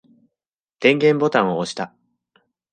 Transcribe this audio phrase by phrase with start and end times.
[0.79, 1.93] 電源ボタンを押した。